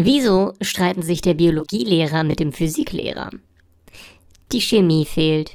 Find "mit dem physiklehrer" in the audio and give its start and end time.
2.22-3.30